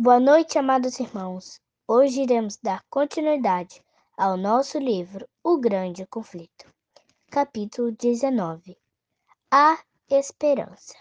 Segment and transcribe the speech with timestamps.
[0.00, 1.60] Boa noite, amados irmãos.
[1.84, 3.82] Hoje iremos dar continuidade
[4.16, 6.72] ao nosso livro O Grande Conflito,
[7.28, 8.78] capítulo 19
[9.50, 9.76] A
[10.08, 10.94] Esperança.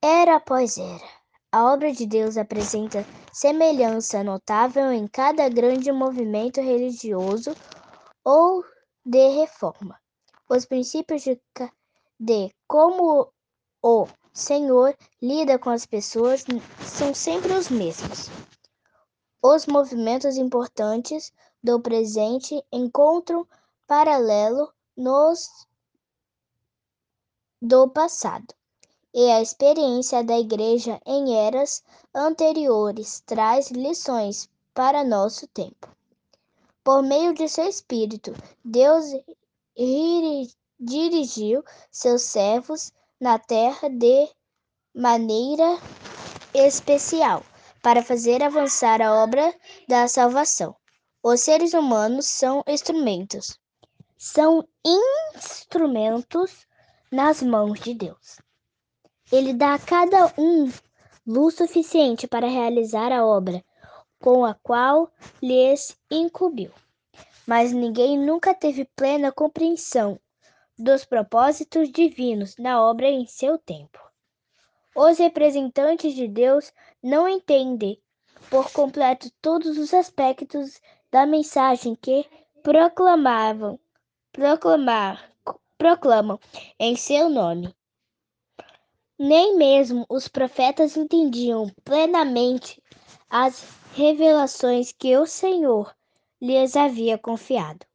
[0.00, 1.08] Era após era.
[1.50, 7.56] A obra de Deus apresenta semelhança notável em cada grande movimento religioso
[8.22, 8.64] ou
[9.04, 9.98] de reforma.
[10.48, 11.40] Os princípios de,
[12.20, 13.32] de como
[13.82, 16.44] o Senhor lida com as pessoas
[16.84, 18.30] são sempre os mesmos.
[19.42, 23.46] Os movimentos importantes do presente encontram
[23.86, 25.66] paralelo nos
[27.60, 28.54] do passado.
[29.14, 35.88] E a experiência da Igreja em eras anteriores traz lições para nosso tempo.
[36.82, 38.32] Por meio de seu Espírito,
[38.64, 39.04] Deus
[40.80, 42.90] dirigiu seus servos
[43.22, 44.28] na terra de
[44.92, 45.78] maneira
[46.52, 47.44] especial
[47.80, 49.54] para fazer avançar a obra
[49.86, 50.74] da salvação.
[51.22, 53.56] Os seres humanos são instrumentos.
[54.18, 54.66] São
[55.36, 56.66] instrumentos
[57.12, 58.40] nas mãos de Deus.
[59.30, 60.68] Ele dá a cada um
[61.24, 63.64] luz suficiente para realizar a obra
[64.20, 65.08] com a qual
[65.40, 66.72] lhes incumbiu.
[67.46, 70.18] Mas ninguém nunca teve plena compreensão
[70.78, 73.98] dos propósitos divinos na obra em seu tempo.
[74.94, 78.00] Os representantes de Deus não entendem
[78.50, 82.26] por completo todos os aspectos da mensagem que
[82.62, 83.78] proclamavam,
[84.32, 85.32] proclamar,
[85.78, 86.38] proclamam
[86.78, 87.74] em seu nome.
[89.18, 92.82] Nem mesmo os profetas entendiam plenamente
[93.30, 95.94] as revelações que o Senhor
[96.40, 97.86] lhes havia confiado.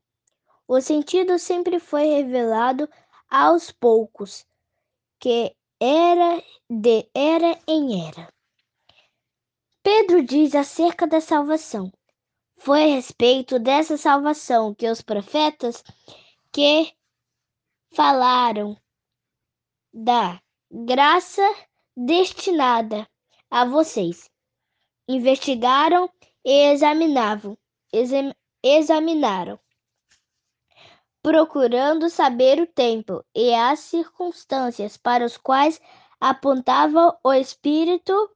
[0.69, 2.89] O sentido sempre foi revelado
[3.29, 4.45] aos poucos,
[5.17, 8.33] que era de era em era.
[9.81, 11.89] Pedro diz acerca da salvação.
[12.57, 15.81] Foi a respeito dessa salvação que os profetas
[16.51, 16.93] que
[17.93, 18.75] falaram
[19.93, 21.43] da graça
[21.95, 23.07] destinada
[23.49, 24.29] a vocês
[25.07, 26.11] investigaram
[26.43, 27.57] e examinavam,
[27.93, 29.57] exam, examinaram
[31.27, 35.77] procurando saber o tempo e as circunstâncias para os quais
[36.21, 38.31] apontava o Espírito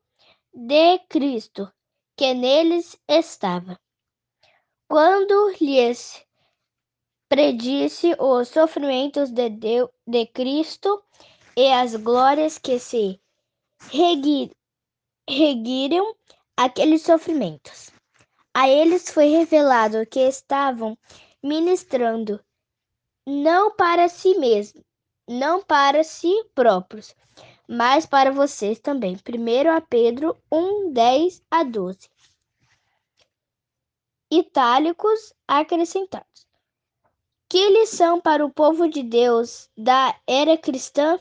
[0.53, 1.72] de Cristo
[2.18, 3.80] que neles estava.
[4.90, 6.22] Quando lhes
[7.30, 11.01] predisse os sofrimentos de, Deus, de Cristo
[11.56, 13.22] e as glórias que se
[15.25, 16.13] reguiram
[16.57, 17.90] aqueles sofrimentos.
[18.53, 20.97] A eles foi revelado que estavam
[21.41, 22.38] ministrando
[23.26, 24.84] não para si mesmo,
[25.28, 27.16] não para si próprios,
[27.68, 29.18] mas para vocês também.
[29.18, 32.10] Primeiro a Pedro 1, 10 a 12.
[34.30, 36.48] Itálicos acrescentados.
[37.50, 41.20] Que lição para o povo de Deus da era cristã?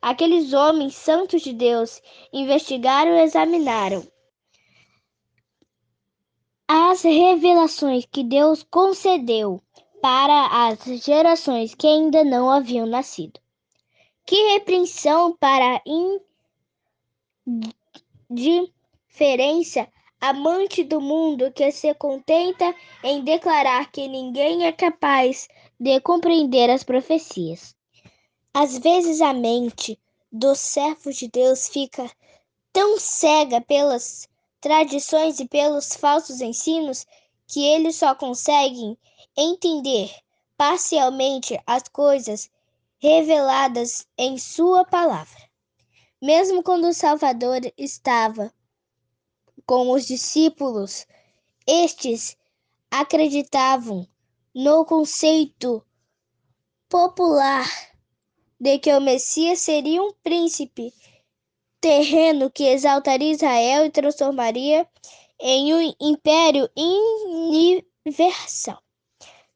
[0.00, 4.04] Aqueles homens santos de Deus investigaram e examinaram
[6.66, 9.62] as revelações que Deus concedeu
[10.02, 13.40] para as gerações que ainda não haviam nascido.
[14.26, 15.82] Que repreensão para a
[18.28, 19.88] indiferença
[20.20, 22.74] amante do mundo que se contenta
[23.04, 25.48] em declarar que ninguém é capaz
[25.78, 27.76] de compreender as profecias.
[28.52, 29.96] Às vezes a mente
[30.32, 32.10] dos servos de Deus fica
[32.72, 34.28] tão cega pelas
[34.60, 37.06] tradições e pelos falsos ensinos
[37.46, 38.98] que eles só conseguem
[39.36, 40.14] entender
[40.56, 42.50] parcialmente as coisas
[42.98, 45.50] reveladas em Sua palavra.
[46.20, 48.52] Mesmo quando o Salvador estava
[49.66, 51.06] com os discípulos,
[51.66, 52.36] estes
[52.90, 54.06] acreditavam
[54.54, 55.84] no conceito
[56.88, 57.66] popular
[58.60, 60.92] de que o Messias seria um príncipe
[61.80, 64.86] terreno que exaltaria Israel e transformaria
[65.40, 66.70] em um império
[68.06, 68.80] universal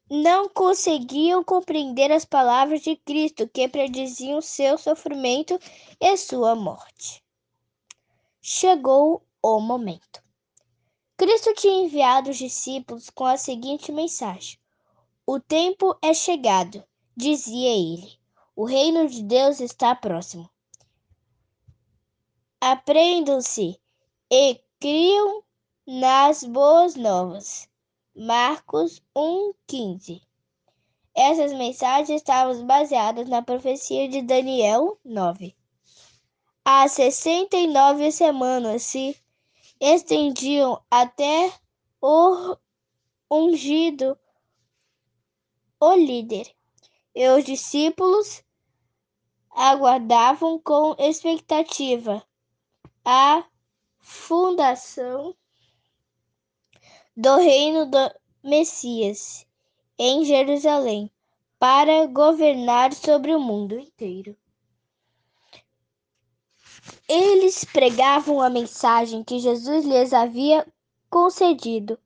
[0.09, 5.59] não conseguiam compreender as palavras de Cristo que prediziam seu sofrimento
[5.99, 7.23] e sua morte.
[8.41, 10.23] Chegou o momento.
[11.17, 14.57] Cristo tinha enviado os discípulos com a seguinte mensagem:
[15.25, 16.83] O tempo é chegado,
[17.15, 18.17] dizia ele.
[18.55, 20.49] O reino de Deus está próximo.
[22.59, 23.79] Aprendam-se
[24.31, 25.43] e criam
[25.85, 27.66] nas boas novas.
[28.19, 30.23] Marcos 1:15.
[31.13, 35.55] Essas mensagens estavam baseadas na profecia de Daniel 9.
[36.65, 39.15] Há 69 semanas se
[39.79, 41.53] estendiam até
[42.01, 42.57] o
[43.29, 44.17] ungido,
[45.79, 46.51] o líder.
[47.13, 48.43] E os discípulos
[49.51, 52.25] aguardavam com expectativa
[53.05, 53.45] a
[53.99, 55.35] fundação
[57.19, 57.97] do reino do
[58.43, 59.43] Messias
[59.97, 61.11] em Jerusalém
[61.57, 64.37] para governar sobre o mundo inteiro.
[67.09, 70.63] Eles pregavam a mensagem que Jesus lhes havia
[71.09, 71.97] concedido,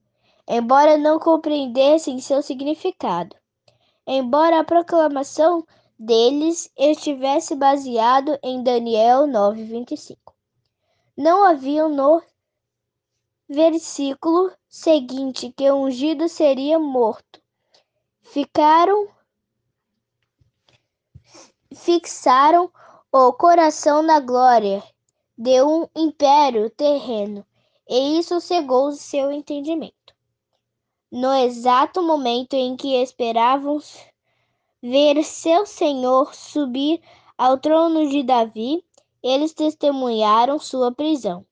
[0.47, 3.35] embora não compreendessem seu significado.
[4.07, 5.67] Embora a proclamação
[5.99, 10.33] deles estivesse baseado em Daniel 9:25.
[11.17, 12.21] Não haviam no
[13.53, 17.41] versículo seguinte que o ungido seria morto.
[18.21, 19.09] Ficaram
[21.75, 22.71] fixaram
[23.11, 24.81] o coração na glória
[25.37, 27.45] de um império terreno,
[27.89, 30.15] e isso cegou seu entendimento.
[31.11, 33.79] No exato momento em que esperavam
[34.81, 37.01] ver seu senhor subir
[37.37, 38.81] ao trono de Davi,
[39.21, 41.45] eles testemunharam sua prisão,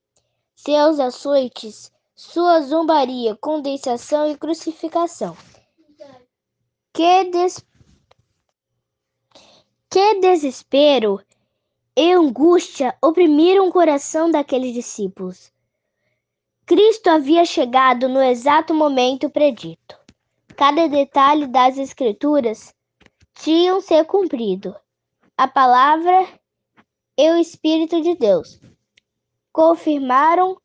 [0.62, 5.38] seus açoites, sua zombaria, condensação e crucificação.
[6.94, 7.66] Que, des...
[9.90, 11.24] que desespero
[11.96, 15.50] e angústia oprimiram o coração daqueles discípulos.
[16.66, 19.98] Cristo havia chegado no exato momento predito.
[20.58, 22.76] Cada detalhe das Escrituras
[23.34, 24.76] tinham se cumprido.
[25.38, 26.28] A palavra
[27.18, 28.60] e o Espírito de Deus
[29.51, 30.56] confirmaram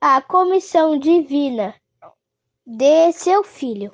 [0.00, 1.74] a comissão divina
[2.66, 3.92] de seu filho.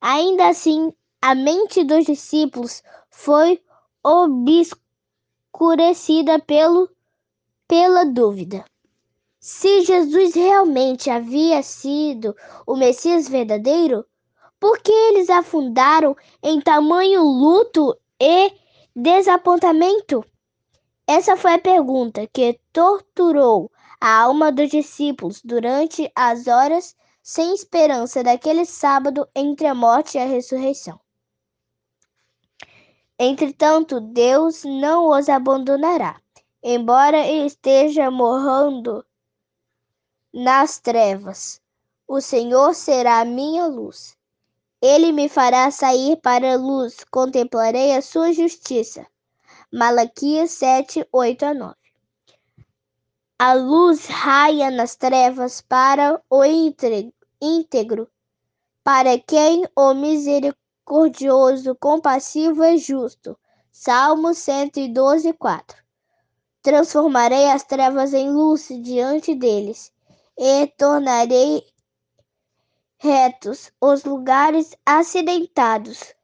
[0.00, 3.62] Ainda assim, a mente dos discípulos foi
[4.02, 6.88] obscurecida pelo,
[7.68, 8.64] pela dúvida.
[9.38, 12.34] Se Jesus realmente havia sido
[12.66, 14.06] o Messias verdadeiro,
[14.58, 18.52] por que eles afundaram em tamanho luto e
[18.94, 20.24] desapontamento?
[21.06, 23.70] Essa foi a pergunta que torturou
[24.00, 30.20] a alma dos discípulos durante as horas sem esperança daquele sábado entre a morte e
[30.20, 30.98] a ressurreição.
[33.18, 36.18] Entretanto, Deus não os abandonará,
[36.62, 39.04] embora esteja morrendo
[40.32, 41.60] nas trevas.
[42.08, 44.16] O Senhor será a minha luz.
[44.80, 49.06] Ele me fará sair para a luz, contemplarei a sua justiça.
[49.70, 51.79] Malaquias 7, 8 a 9.
[53.42, 56.44] A luz raia nas trevas para o
[57.40, 58.06] íntegro,
[58.84, 63.34] para quem o misericordioso, compassivo e justo.
[63.72, 65.82] Salmo 112, 4.
[66.60, 69.90] Transformarei as trevas em luz diante deles,
[70.36, 71.64] e tornarei
[72.98, 76.14] retos os lugares acidentados.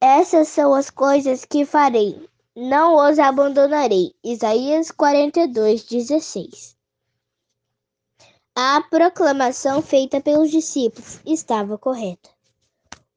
[0.00, 4.14] Essas são as coisas que farei, não os abandonarei.
[4.22, 6.76] Isaías 42, 16.
[8.54, 12.28] A proclamação feita pelos discípulos estava correta.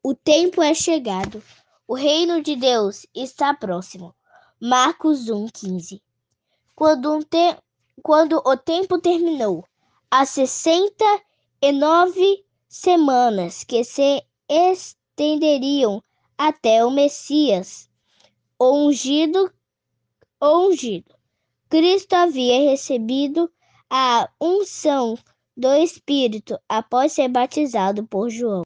[0.02, 1.42] O tempo é chegado.
[1.86, 4.14] O reino de Deus está próximo.
[4.58, 6.02] Marcos 1, 15.
[6.74, 7.56] Quando, um te...
[8.02, 9.64] Quando o tempo terminou,
[11.62, 16.02] e nove semanas que se estenderiam
[16.38, 17.90] até o Messias,
[18.60, 19.52] ungido,
[20.42, 21.14] ungido.
[21.68, 23.50] Cristo havia recebido
[23.90, 25.18] a unção
[25.56, 28.62] do Espírito após ser batizado por João.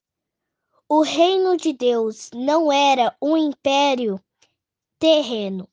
[0.88, 4.20] O reino de Deus não era um império
[4.98, 5.68] terreno,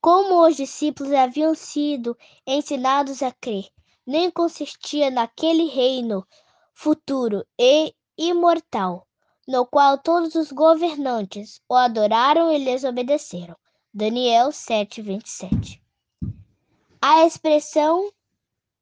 [0.00, 2.16] como os discípulos haviam sido
[2.46, 3.68] ensinados a crer,
[4.06, 6.26] nem consistia naquele reino
[6.74, 9.06] futuro e imortal,
[9.50, 13.56] no qual todos os governantes o adoraram e lhes obedeceram.
[13.92, 15.82] Daniel 7:27.
[17.02, 18.12] A expressão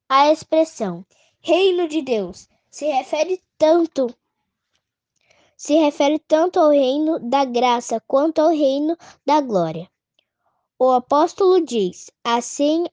[0.06, 1.06] a expressão
[1.40, 4.14] reino de Deus se refere tanto
[5.56, 8.94] se refere tanto ao reino da graça quanto ao reino
[9.24, 9.90] da glória.
[10.78, 12.84] O apóstolo diz: Assim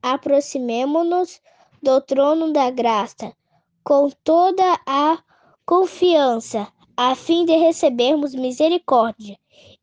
[0.00, 1.42] aproximemo-nos
[1.82, 3.34] do trono da graça
[3.82, 5.18] com toda a
[5.66, 9.38] confiança, a fim de recebermos misericórdia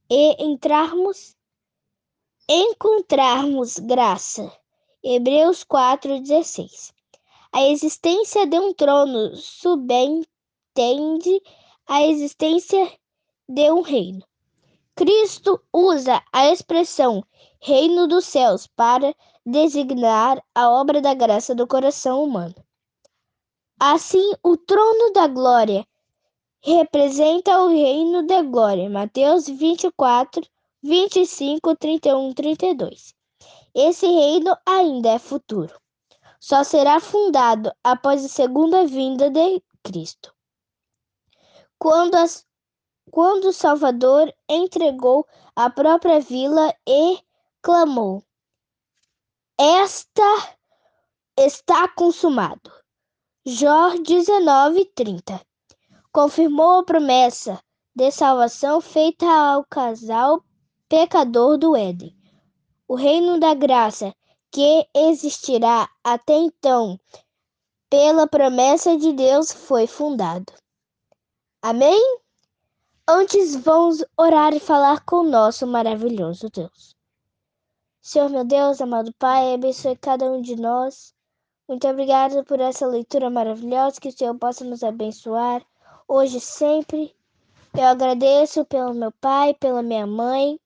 [0.10, 1.36] e entrarmos
[2.50, 4.52] encontrarmos graça.
[5.04, 6.94] Hebreus 4:16.
[7.52, 11.42] A existência de um trono subentende
[11.88, 12.92] a existência
[13.48, 14.24] de um reino.
[14.96, 17.24] Cristo usa a expressão
[17.60, 19.14] reino dos céus para
[19.46, 22.56] designar a obra da graça do coração humano.
[23.80, 25.86] Assim, o trono da glória
[26.64, 28.90] representa o reino da glória.
[28.90, 30.48] Mateus 24,
[30.84, 33.16] 25, 31, 32.
[33.74, 35.80] Esse reino ainda é futuro.
[36.40, 40.34] Só será fundado após a segunda vinda de Cristo.
[41.80, 42.46] Quando, as,
[43.10, 47.20] quando o Salvador entregou a própria vila e
[47.62, 48.24] clamou:
[49.58, 50.58] Esta
[51.38, 52.72] está consumado.
[53.46, 55.42] Jó 19:30
[56.12, 57.60] confirmou a promessa
[57.96, 60.44] de salvação feita ao casal
[60.90, 62.16] pecador do Éden.
[62.88, 64.14] O reino da graça,
[64.52, 67.00] que existirá até então,
[67.90, 70.52] pela promessa de Deus, foi fundado.
[71.62, 72.20] Amém?
[73.08, 76.96] Antes vamos orar e falar com o nosso maravilhoso Deus.
[78.02, 81.14] Senhor meu Deus, amado Pai, abençoe cada um de nós.
[81.68, 85.66] Muito obrigado por essa leitura maravilhosa, que o Senhor possa nos abençoar
[86.12, 87.16] hoje e sempre.
[87.74, 90.60] Eu agradeço pelo meu pai, pela minha mãe,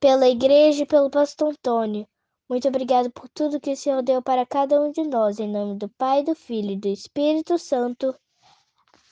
[0.00, 2.08] pela igreja e pelo pastor Antônio.
[2.48, 5.76] Muito obrigado por tudo que o Senhor deu para cada um de nós, em nome
[5.76, 8.18] do Pai, do Filho e do Espírito Santo.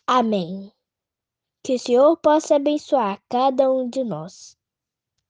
[0.06, 0.72] Amém.
[1.62, 4.57] Que o Senhor possa abençoar cada um de nós.